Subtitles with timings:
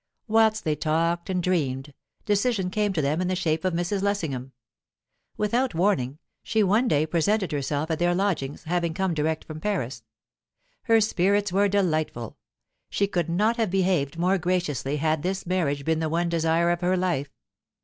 [0.27, 1.93] Whilst they talked and dreamed,
[2.25, 4.01] decision came to them in the shape of Mrs.
[4.01, 4.51] Lessingham.
[5.37, 10.03] Without warning, she one day presented herself at their lodgings, having come direct from Paris.
[10.85, 12.39] Her spirits were delightful;
[12.89, 16.81] she could not have behaved more graciously had this marriage been the one desire of
[16.81, 17.29] her life.